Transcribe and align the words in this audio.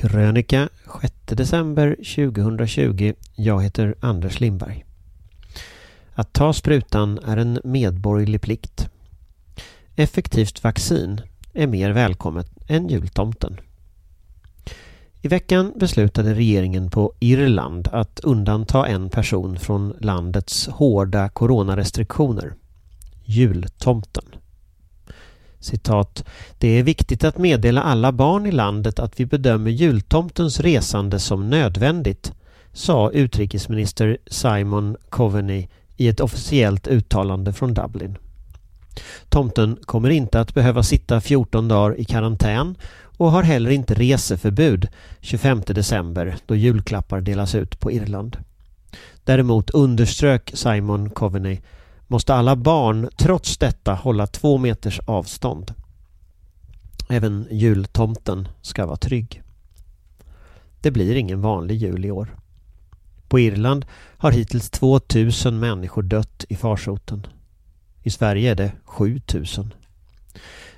Krönika 0.00 0.68
6 1.00 1.14
december 1.24 1.96
2020. 1.96 3.12
Jag 3.34 3.62
heter 3.62 3.94
Anders 4.00 4.40
Lindberg. 4.40 4.84
Att 6.14 6.32
ta 6.32 6.52
sprutan 6.52 7.18
är 7.18 7.36
en 7.36 7.60
medborgerlig 7.64 8.40
plikt. 8.40 8.88
Effektivt 9.96 10.64
vaccin 10.64 11.20
är 11.52 11.66
mer 11.66 11.90
välkommet 11.90 12.46
än 12.66 12.88
jultomten. 12.88 13.60
I 15.22 15.28
veckan 15.28 15.72
beslutade 15.76 16.34
regeringen 16.34 16.90
på 16.90 17.12
Irland 17.20 17.88
att 17.92 18.20
undanta 18.20 18.86
en 18.86 19.10
person 19.10 19.58
från 19.58 19.96
landets 20.00 20.68
hårda 20.68 21.28
coronarestriktioner. 21.28 22.54
Jultomten. 23.24 24.24
Citat. 25.60 26.24
Det 26.58 26.68
är 26.68 26.82
viktigt 26.82 27.24
att 27.24 27.38
meddela 27.38 27.82
alla 27.82 28.12
barn 28.12 28.46
i 28.46 28.52
landet 28.52 28.98
att 28.98 29.20
vi 29.20 29.26
bedömer 29.26 29.70
jultomtens 29.70 30.60
resande 30.60 31.18
som 31.18 31.50
nödvändigt, 31.50 32.32
sa 32.72 33.10
utrikesminister 33.10 34.18
Simon 34.26 34.96
Coveney 35.08 35.68
i 35.96 36.08
ett 36.08 36.20
officiellt 36.20 36.86
uttalande 36.88 37.52
från 37.52 37.74
Dublin. 37.74 38.18
Tomten 39.28 39.76
kommer 39.84 40.10
inte 40.10 40.40
att 40.40 40.54
behöva 40.54 40.82
sitta 40.82 41.20
14 41.20 41.68
dagar 41.68 42.00
i 42.00 42.04
karantän 42.04 42.74
och 43.16 43.30
har 43.30 43.42
heller 43.42 43.70
inte 43.70 43.94
reseförbud 43.94 44.88
25 45.20 45.62
december 45.66 46.36
då 46.46 46.56
julklappar 46.56 47.20
delas 47.20 47.54
ut 47.54 47.80
på 47.80 47.92
Irland. 47.92 48.36
Däremot 49.24 49.70
underströk 49.70 50.50
Simon 50.54 51.10
Coveney 51.10 51.58
måste 52.10 52.34
alla 52.34 52.56
barn 52.56 53.08
trots 53.16 53.58
detta 53.58 53.94
hålla 53.94 54.26
två 54.26 54.58
meters 54.58 55.00
avstånd. 55.06 55.74
Även 57.08 57.46
jultomten 57.50 58.48
ska 58.62 58.86
vara 58.86 58.96
trygg. 58.96 59.42
Det 60.80 60.90
blir 60.90 61.14
ingen 61.14 61.40
vanlig 61.40 61.76
jul 61.76 62.04
i 62.04 62.10
år. 62.10 62.36
På 63.28 63.40
Irland 63.40 63.86
har 64.16 64.30
hittills 64.30 64.70
2000 64.70 65.58
människor 65.58 66.02
dött 66.02 66.44
i 66.48 66.56
farsoten. 66.56 67.26
I 68.02 68.10
Sverige 68.10 68.50
är 68.50 68.54
det 68.54 68.72
7000. 68.84 69.74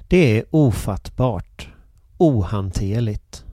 Det 0.08 0.38
är 0.38 0.44
ofattbart, 0.50 1.68
ohanterligt. 2.18 3.44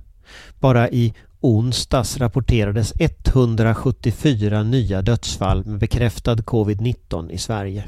Bara 0.59 0.89
i 0.89 1.14
onsdags 1.42 2.18
rapporterades 2.18 2.94
174 3.00 4.64
nya 4.64 5.02
dödsfall 5.02 5.66
med 5.66 5.80
bekräftad 5.80 6.36
covid-19 6.36 7.32
i 7.32 7.38
Sverige. 7.38 7.84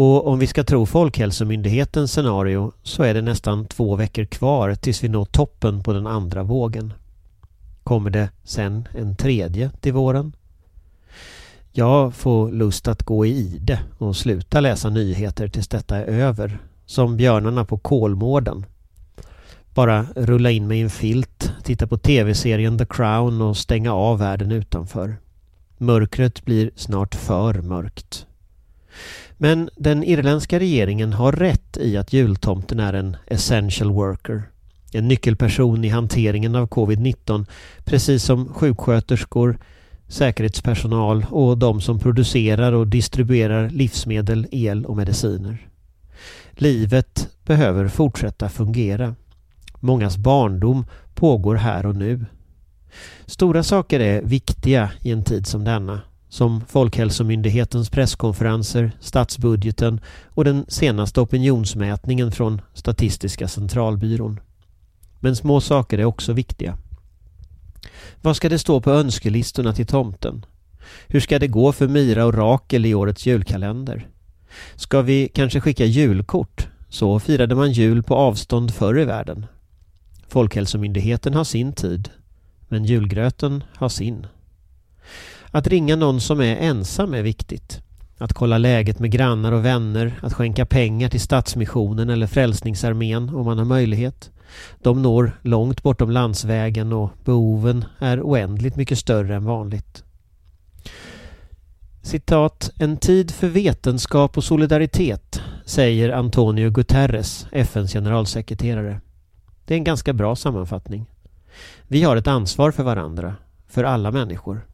Och 0.00 0.26
om 0.26 0.38
vi 0.38 0.46
ska 0.46 0.64
tro 0.64 0.86
Folkhälsomyndighetens 0.86 2.12
scenario 2.12 2.72
så 2.82 3.02
är 3.02 3.14
det 3.14 3.22
nästan 3.22 3.66
två 3.66 3.96
veckor 3.96 4.24
kvar 4.24 4.74
tills 4.74 5.04
vi 5.04 5.08
når 5.08 5.24
toppen 5.24 5.82
på 5.82 5.92
den 5.92 6.06
andra 6.06 6.42
vågen. 6.42 6.92
Kommer 7.84 8.10
det 8.10 8.28
sen 8.44 8.88
en 8.94 9.16
tredje 9.16 9.70
till 9.80 9.92
våren? 9.92 10.32
Jag 11.72 12.14
får 12.14 12.52
lust 12.52 12.88
att 12.88 13.02
gå 13.02 13.26
i 13.26 13.30
ide 13.30 13.80
och 13.98 14.16
sluta 14.16 14.60
läsa 14.60 14.90
nyheter 14.90 15.48
tills 15.48 15.68
detta 15.68 15.96
är 15.96 16.04
över. 16.04 16.58
Som 16.86 17.16
björnarna 17.16 17.64
på 17.64 17.78
Kolmården 17.78 18.66
bara 19.74 20.06
rulla 20.16 20.50
in 20.50 20.66
mig 20.66 20.78
i 20.78 20.82
en 20.82 20.90
filt, 20.90 21.39
titta 21.70 21.86
på 21.86 21.98
tv-serien 21.98 22.78
The 22.78 22.86
Crown 22.86 23.42
och 23.42 23.56
stänga 23.56 23.94
av 23.94 24.18
världen 24.18 24.52
utanför. 24.52 25.16
Mörkret 25.78 26.44
blir 26.44 26.70
snart 26.76 27.14
för 27.14 27.54
mörkt. 27.54 28.26
Men 29.36 29.70
den 29.76 30.04
irländska 30.04 30.58
regeringen 30.58 31.12
har 31.12 31.32
rätt 31.32 31.76
i 31.76 31.96
att 31.96 32.12
jultomten 32.12 32.80
är 32.80 32.92
en 32.92 33.16
essential 33.26 33.92
worker. 33.92 34.42
En 34.92 35.08
nyckelperson 35.08 35.84
i 35.84 35.88
hanteringen 35.88 36.54
av 36.54 36.68
covid-19 36.68 37.46
precis 37.84 38.24
som 38.24 38.54
sjuksköterskor, 38.54 39.58
säkerhetspersonal 40.08 41.26
och 41.30 41.58
de 41.58 41.80
som 41.80 41.98
producerar 41.98 42.72
och 42.72 42.86
distribuerar 42.86 43.70
livsmedel, 43.70 44.46
el 44.50 44.86
och 44.86 44.96
mediciner. 44.96 45.68
Livet 46.52 47.28
behöver 47.44 47.88
fortsätta 47.88 48.48
fungera. 48.48 49.14
Mångas 49.80 50.16
barndom 50.16 50.86
pågår 51.14 51.54
här 51.54 51.86
och 51.86 51.96
nu. 51.96 52.26
Stora 53.26 53.62
saker 53.62 54.00
är 54.00 54.22
viktiga 54.22 54.90
i 55.00 55.10
en 55.10 55.24
tid 55.24 55.46
som 55.46 55.64
denna. 55.64 56.00
Som 56.28 56.60
Folkhälsomyndighetens 56.68 57.90
presskonferenser, 57.90 58.92
statsbudgeten 59.00 60.00
och 60.28 60.44
den 60.44 60.64
senaste 60.68 61.20
opinionsmätningen 61.20 62.32
från 62.32 62.60
Statistiska 62.74 63.48
centralbyrån. 63.48 64.40
Men 65.20 65.36
små 65.36 65.60
saker 65.60 65.98
är 65.98 66.04
också 66.04 66.32
viktiga. 66.32 66.78
Vad 68.22 68.36
ska 68.36 68.48
det 68.48 68.58
stå 68.58 68.80
på 68.80 68.90
önskelistorna 68.90 69.72
till 69.72 69.86
tomten? 69.86 70.46
Hur 71.06 71.20
ska 71.20 71.38
det 71.38 71.48
gå 71.48 71.72
för 71.72 71.88
Mira 71.88 72.24
och 72.24 72.34
Rakel 72.34 72.86
i 72.86 72.94
årets 72.94 73.26
julkalender? 73.26 74.08
Ska 74.76 75.02
vi 75.02 75.28
kanske 75.28 75.60
skicka 75.60 75.84
julkort? 75.84 76.68
Så 76.88 77.18
firade 77.20 77.54
man 77.54 77.72
jul 77.72 78.02
på 78.02 78.14
avstånd 78.14 78.74
förr 78.74 78.98
i 78.98 79.04
världen. 79.04 79.46
Folkhälsomyndigheten 80.30 81.34
har 81.34 81.44
sin 81.44 81.72
tid, 81.72 82.10
men 82.68 82.84
julgröten 82.84 83.64
har 83.74 83.88
sin. 83.88 84.26
Att 85.50 85.66
ringa 85.66 85.96
någon 85.96 86.20
som 86.20 86.40
är 86.40 86.56
ensam 86.56 87.14
är 87.14 87.22
viktigt. 87.22 87.80
Att 88.18 88.32
kolla 88.32 88.58
läget 88.58 88.98
med 88.98 89.10
grannar 89.10 89.52
och 89.52 89.64
vänner, 89.64 90.20
att 90.22 90.32
skänka 90.32 90.66
pengar 90.66 91.08
till 91.08 91.20
Stadsmissionen 91.20 92.10
eller 92.10 92.26
Frälsningsarmén 92.26 93.28
om 93.28 93.44
man 93.44 93.58
har 93.58 93.64
möjlighet. 93.64 94.30
De 94.82 95.02
når 95.02 95.40
långt 95.42 95.82
bortom 95.82 96.10
landsvägen 96.10 96.92
och 96.92 97.10
behoven 97.24 97.84
är 97.98 98.20
oändligt 98.20 98.76
mycket 98.76 98.98
större 98.98 99.34
än 99.36 99.44
vanligt. 99.44 100.04
Citat, 102.02 102.70
en 102.78 102.96
tid 102.96 103.30
för 103.30 103.48
vetenskap 103.48 104.36
och 104.36 104.44
solidaritet, 104.44 105.40
säger 105.64 106.10
Antonio 106.10 106.70
Guterres, 106.70 107.46
FNs 107.52 107.92
generalsekreterare. 107.92 109.00
Det 109.70 109.74
är 109.74 109.78
en 109.78 109.84
ganska 109.84 110.12
bra 110.12 110.36
sammanfattning. 110.36 111.06
Vi 111.88 112.02
har 112.02 112.16
ett 112.16 112.26
ansvar 112.26 112.70
för 112.70 112.82
varandra, 112.82 113.34
för 113.68 113.84
alla 113.84 114.10
människor. 114.10 114.66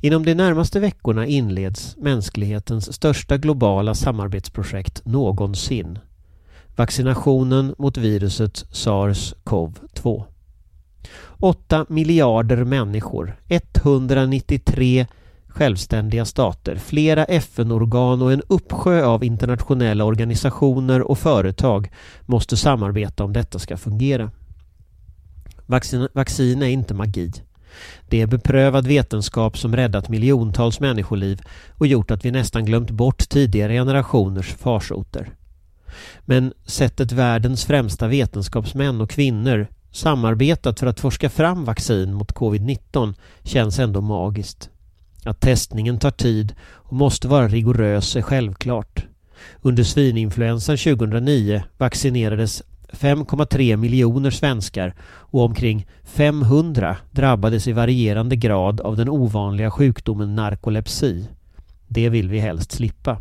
Inom 0.00 0.24
de 0.24 0.34
närmaste 0.34 0.80
veckorna 0.80 1.26
inleds 1.26 1.96
mänsklighetens 1.96 2.92
största 2.92 3.36
globala 3.36 3.94
samarbetsprojekt 3.94 5.04
någonsin. 5.04 5.98
Vaccinationen 6.76 7.74
mot 7.78 7.96
viruset 7.96 8.64
SARS-CoV-2. 8.70 10.24
8 11.38 11.86
miljarder 11.88 12.64
människor, 12.64 13.36
193 13.48 15.06
självständiga 15.54 16.24
stater, 16.24 16.76
flera 16.76 17.24
FN-organ 17.24 18.22
och 18.22 18.32
en 18.32 18.42
uppsjö 18.48 19.04
av 19.04 19.24
internationella 19.24 20.04
organisationer 20.04 21.02
och 21.02 21.18
företag 21.18 21.90
måste 22.22 22.56
samarbeta 22.56 23.24
om 23.24 23.32
detta 23.32 23.58
ska 23.58 23.76
fungera. 23.76 24.30
Vaccin, 25.66 26.08
vaccin 26.12 26.62
är 26.62 26.66
inte 26.66 26.94
magi. 26.94 27.32
Det 28.08 28.20
är 28.20 28.26
beprövad 28.26 28.86
vetenskap 28.86 29.58
som 29.58 29.76
räddat 29.76 30.08
miljontals 30.08 30.80
människoliv 30.80 31.40
och 31.78 31.86
gjort 31.86 32.10
att 32.10 32.24
vi 32.24 32.30
nästan 32.30 32.64
glömt 32.64 32.90
bort 32.90 33.28
tidigare 33.28 33.72
generationers 33.72 34.54
farsoter. 34.54 35.30
Men 36.24 36.52
sättet 36.64 37.12
världens 37.12 37.64
främsta 37.64 38.08
vetenskapsmän 38.08 39.00
och 39.00 39.10
kvinnor 39.10 39.66
samarbetat 39.90 40.80
för 40.80 40.86
att 40.86 41.00
forska 41.00 41.30
fram 41.30 41.64
vaccin 41.64 42.14
mot 42.14 42.32
covid-19 42.32 43.14
känns 43.42 43.78
ändå 43.78 44.00
magiskt. 44.00 44.71
Att 45.24 45.40
testningen 45.40 45.98
tar 45.98 46.10
tid 46.10 46.54
och 46.62 46.96
måste 46.96 47.28
vara 47.28 47.48
rigorös 47.48 48.16
är 48.16 48.22
självklart. 48.22 49.06
Under 49.62 49.84
svininfluensan 49.84 50.76
2009 50.76 51.62
vaccinerades 51.78 52.62
5,3 52.92 53.76
miljoner 53.76 54.30
svenskar 54.30 54.94
och 55.04 55.44
omkring 55.44 55.86
500 56.04 56.96
drabbades 57.10 57.66
i 57.66 57.72
varierande 57.72 58.36
grad 58.36 58.80
av 58.80 58.96
den 58.96 59.08
ovanliga 59.08 59.70
sjukdomen 59.70 60.34
narkolepsi. 60.34 61.28
Det 61.88 62.08
vill 62.08 62.28
vi 62.28 62.38
helst 62.38 62.72
slippa. 62.72 63.20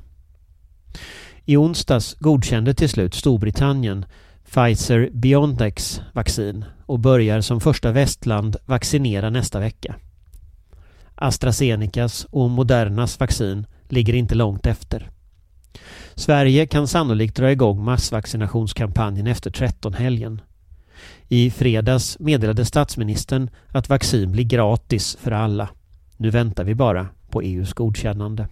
I 1.45 1.57
onsdags 1.57 2.15
godkände 2.19 2.73
till 2.73 2.89
slut 2.89 3.13
Storbritannien 3.13 4.05
Pfizer-Biontechs 4.51 6.01
vaccin 6.13 6.65
och 6.85 6.99
börjar 6.99 7.41
som 7.41 7.61
första 7.61 7.91
västland 7.91 8.55
vaccinera 8.65 9.29
nästa 9.29 9.59
vecka. 9.59 9.95
AstraZenecas 11.21 12.27
och 12.29 12.49
Modernas 12.49 13.19
vaccin 13.19 13.65
ligger 13.89 14.13
inte 14.13 14.35
långt 14.35 14.65
efter. 14.65 15.09
Sverige 16.15 16.65
kan 16.65 16.87
sannolikt 16.87 17.35
dra 17.35 17.51
igång 17.51 17.83
massvaccinationskampanjen 17.83 19.27
efter 19.27 19.51
13-helgen. 19.51 20.41
I 21.27 21.51
fredags 21.51 22.19
meddelade 22.19 22.65
statsministern 22.65 23.49
att 23.67 23.89
vaccin 23.89 24.31
blir 24.31 24.43
gratis 24.43 25.17
för 25.21 25.31
alla. 25.31 25.69
Nu 26.17 26.29
väntar 26.29 26.63
vi 26.63 26.75
bara 26.75 27.07
på 27.29 27.41
EUs 27.41 27.73
godkännande. 27.73 28.47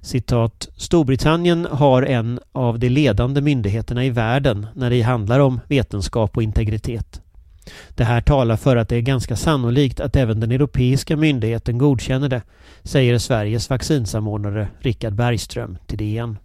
Citat, 0.00 0.68
Storbritannien 0.76 1.66
har 1.70 2.02
en 2.02 2.40
av 2.52 2.78
de 2.78 2.88
ledande 2.88 3.40
myndigheterna 3.40 4.04
i 4.04 4.10
världen 4.10 4.66
när 4.74 4.90
det 4.90 5.02
handlar 5.02 5.40
om 5.40 5.60
vetenskap 5.68 6.36
och 6.36 6.42
integritet. 6.42 7.22
Det 7.94 8.04
här 8.04 8.20
talar 8.20 8.56
för 8.56 8.76
att 8.76 8.88
det 8.88 8.96
är 8.96 9.00
ganska 9.00 9.36
sannolikt 9.36 10.00
att 10.00 10.16
även 10.16 10.40
den 10.40 10.52
europeiska 10.52 11.16
myndigheten 11.16 11.78
godkänner 11.78 12.28
det, 12.28 12.42
säger 12.82 13.18
Sveriges 13.18 13.70
vaccinsamordnare 13.70 14.68
Richard 14.80 15.14
Bergström 15.14 15.78
till 15.86 15.98
DN. 15.98 16.38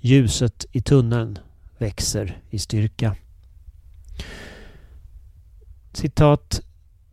Ljuset 0.00 0.66
i 0.72 0.80
tunneln 0.80 1.38
växer 1.78 2.38
i 2.50 2.58
styrka. 2.58 3.16
Citat. 5.92 6.60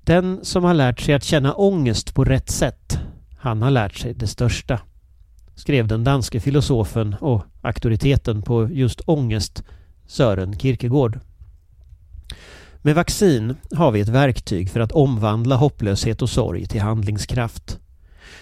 Den 0.03 0.39
som 0.45 0.63
har 0.63 0.73
lärt 0.73 0.99
sig 0.99 1.13
att 1.13 1.23
känna 1.23 1.53
ångest 1.53 2.13
på 2.13 2.23
rätt 2.23 2.49
sätt, 2.49 2.99
han 3.39 3.61
har 3.61 3.71
lärt 3.71 3.95
sig 3.95 4.13
det 4.13 4.27
största. 4.27 4.79
Skrev 5.55 5.87
den 5.87 6.03
danske 6.03 6.39
filosofen 6.39 7.15
och 7.21 7.43
auktoriteten 7.61 8.41
på 8.41 8.69
just 8.71 9.01
ångest, 9.05 9.63
Sören 10.07 10.59
Kierkegaard. 10.59 11.19
Med 12.81 12.95
vaccin 12.95 13.55
har 13.75 13.91
vi 13.91 13.99
ett 13.99 14.09
verktyg 14.09 14.69
för 14.69 14.79
att 14.79 14.91
omvandla 14.91 15.55
hopplöshet 15.55 16.21
och 16.21 16.29
sorg 16.29 16.65
till 16.65 16.81
handlingskraft. 16.81 17.79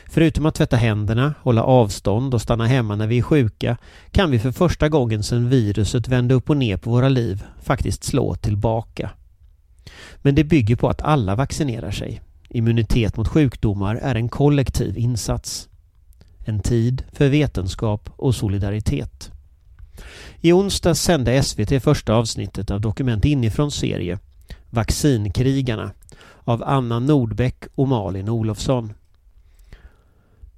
Förutom 0.10 0.46
att 0.46 0.56
tvätta 0.56 0.76
händerna, 0.76 1.34
hålla 1.42 1.64
avstånd 1.64 2.34
och 2.34 2.42
stanna 2.42 2.66
hemma 2.66 2.96
när 2.96 3.08
vi 3.08 3.18
är 3.18 3.22
sjuka 3.22 3.78
kan 4.12 4.32
vi 4.32 4.40
för 4.40 4.52
första 4.52 4.90
gången 4.90 5.24
sedan 5.24 5.50
viruset 5.50 6.08
vände 6.08 6.34
upp 6.34 6.50
och 6.50 6.58
ner 6.58 6.78
på 6.78 6.90
våra 6.90 7.10
liv 7.10 7.44
faktiskt 7.64 8.04
slå 8.04 8.36
tillbaka. 8.36 9.10
Men 10.18 10.36
det 10.36 10.44
bygger 10.44 10.76
på 10.76 10.90
att 10.90 11.02
alla 11.02 11.36
vaccinerar 11.36 11.92
sig. 11.92 12.22
Immunitet 12.50 13.18
mot 13.18 13.28
sjukdomar 13.28 13.96
är 13.96 14.16
en 14.16 14.30
kollektiv 14.30 14.98
insats. 14.98 15.70
En 16.46 16.60
tid 16.60 17.04
för 17.12 17.30
vetenskap 17.30 18.10
och 18.16 18.36
solidaritet. 18.36 19.32
I 20.42 20.54
onsdags 20.54 21.02
sände 21.02 21.44
SVT 21.44 21.84
första 21.84 22.14
avsnittet 22.14 22.72
av 22.72 22.82
Dokument 22.82 23.26
inifrån 23.26 23.72
serie 23.72 24.20
Vaccinkrigarna 24.70 25.92
av 26.44 26.64
Anna 26.64 27.00
Nordbeck 27.00 27.64
och 27.76 27.88
Malin 27.88 28.30
Olofsson. 28.30 28.94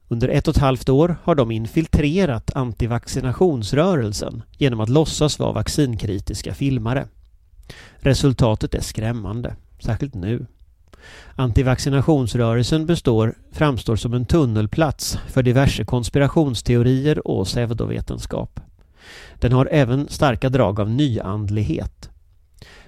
Under 0.08 0.30
ett 0.30 0.48
och 0.48 0.56
ett 0.56 0.62
halvt 0.62 0.90
år 0.90 1.16
har 1.24 1.36
de 1.36 1.52
infiltrerat 1.52 2.56
antivaccinationsrörelsen 2.56 4.44
genom 4.58 4.80
att 4.80 4.90
låtsas 4.90 5.40
vara 5.40 5.52
vaccinkritiska 5.52 6.54
filmare. 6.54 7.08
Resultatet 7.98 8.76
är 8.76 8.82
skrämmande, 8.82 9.56
särskilt 9.80 10.14
nu. 10.14 10.46
Antivaccinationsrörelsen 11.36 12.86
består, 12.86 13.36
framstår 13.52 13.96
som 13.96 14.14
en 14.14 14.26
tunnelplats 14.26 15.18
för 15.28 15.44
diverse 15.44 15.86
konspirationsteorier 15.86 17.28
och 17.28 17.46
pseudovetenskap. 17.46 18.60
Den 19.40 19.52
har 19.52 19.70
även 19.72 20.08
starka 20.10 20.50
drag 20.50 20.80
av 20.80 20.90
nyandlighet. 20.90 22.10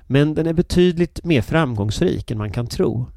Men 0.08 0.34
den 0.34 0.48
är 0.48 0.54
betydligt 0.54 1.24
mer 1.24 1.42
framgångsrik 1.42 2.32
än 2.32 2.38
man 2.38 2.52
kan 2.52 2.68
tro. 2.68 3.08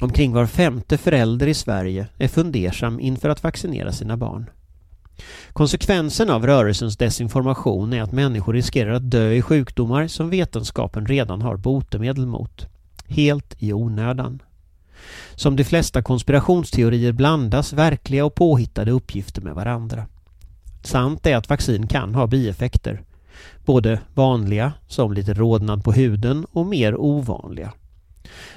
Omkring 0.00 0.32
var 0.32 0.46
femte 0.46 0.98
förälder 0.98 1.46
i 1.46 1.54
Sverige 1.54 2.06
är 2.18 2.28
fundersam 2.28 3.00
inför 3.00 3.28
att 3.28 3.42
vaccinera 3.42 3.92
sina 3.92 4.16
barn. 4.16 4.50
Konsekvensen 5.52 6.30
av 6.30 6.46
rörelsens 6.46 6.96
desinformation 6.96 7.92
är 7.92 8.02
att 8.02 8.12
människor 8.12 8.52
riskerar 8.52 8.90
att 8.90 9.10
dö 9.10 9.32
i 9.32 9.42
sjukdomar 9.42 10.06
som 10.06 10.30
vetenskapen 10.30 11.06
redan 11.06 11.42
har 11.42 11.56
botemedel 11.56 12.26
mot. 12.26 12.66
Helt 13.06 13.54
i 13.58 13.72
onödan. 13.72 14.42
Som 15.34 15.56
de 15.56 15.64
flesta 15.64 16.02
konspirationsteorier 16.02 17.12
blandas 17.12 17.72
verkliga 17.72 18.24
och 18.24 18.34
påhittade 18.34 18.90
uppgifter 18.90 19.42
med 19.42 19.54
varandra. 19.54 20.06
Sant 20.82 21.26
är 21.26 21.36
att 21.36 21.48
vaccin 21.48 21.86
kan 21.86 22.14
ha 22.14 22.26
bieffekter. 22.26 23.02
Både 23.64 24.00
vanliga, 24.14 24.72
som 24.86 25.12
lite 25.12 25.34
rodnad 25.34 25.84
på 25.84 25.92
huden, 25.92 26.46
och 26.52 26.66
mer 26.66 26.96
ovanliga. 26.96 27.72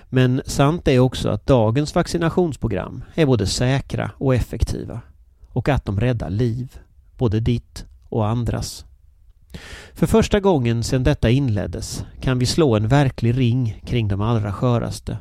Men 0.10 0.42
sant 0.46 0.88
är 0.88 1.00
också 1.00 1.30
att 1.30 1.46
dagens 1.46 1.96
vaccinationsprogram 1.96 3.04
är 3.16 3.26
både 3.26 3.48
säkra 3.48 4.12
och 4.18 4.36
effektiva 4.36 5.02
och 5.50 5.70
att 5.70 5.86
de 5.86 6.00
räddar 6.00 6.30
liv, 6.30 6.80
både 7.18 7.40
ditt 7.40 7.86
och 8.10 8.28
andras. 8.28 8.86
För 9.94 10.08
första 10.08 10.40
gången 10.40 10.84
sedan 10.84 11.04
detta 11.04 11.30
inleddes 11.30 12.06
kan 12.22 12.40
vi 12.40 12.46
slå 12.46 12.76
en 12.76 12.88
verklig 12.88 13.38
ring 13.38 13.82
kring 13.86 14.08
de 14.08 14.22
allra 14.22 14.54
sköraste. 14.54 15.18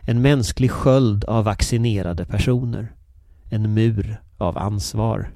En 0.00 0.22
mänsklig 0.22 0.70
sköld 0.70 1.24
av 1.24 1.44
vaccinerade 1.44 2.24
personer. 2.24 2.92
En 3.50 3.74
mur 3.74 4.22
av 4.38 4.58
ansvar. 4.58 5.30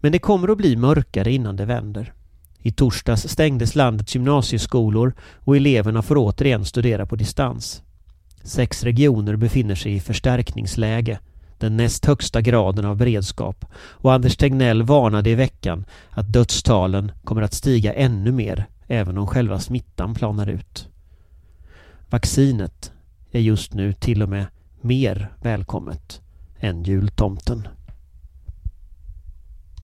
Men 0.00 0.12
det 0.12 0.18
kommer 0.18 0.48
att 0.48 0.58
bli 0.58 0.76
mörkare 0.76 1.32
innan 1.32 1.56
det 1.56 1.64
vänder. 1.64 2.12
I 2.58 2.72
torsdags 2.72 3.28
stängdes 3.28 3.74
landets 3.74 4.14
gymnasieskolor 4.14 5.14
och 5.34 5.56
eleverna 5.56 6.02
får 6.02 6.16
återigen 6.18 6.64
studera 6.64 7.06
på 7.06 7.16
distans. 7.16 7.82
Sex 8.42 8.84
regioner 8.84 9.36
befinner 9.36 9.74
sig 9.74 9.94
i 9.94 10.00
förstärkningsläge, 10.00 11.18
den 11.58 11.76
näst 11.76 12.06
högsta 12.06 12.40
graden 12.40 12.84
av 12.84 12.96
beredskap 12.96 13.64
och 13.76 14.12
Anders 14.12 14.36
Tegnell 14.36 14.82
varnade 14.82 15.30
i 15.30 15.34
veckan 15.34 15.84
att 16.10 16.32
dödstalen 16.32 17.12
kommer 17.24 17.42
att 17.42 17.54
stiga 17.54 17.92
ännu 17.92 18.32
mer 18.32 18.66
även 18.86 19.18
om 19.18 19.26
själva 19.26 19.60
smittan 19.60 20.14
planar 20.14 20.46
ut. 20.46 20.88
Vaccinet 22.10 22.92
är 23.30 23.40
just 23.40 23.74
nu 23.74 23.92
till 23.92 24.22
och 24.22 24.28
med 24.28 24.46
mer 24.80 25.32
välkommet 25.42 26.20
än 26.60 26.82
jultomten. 26.82 27.68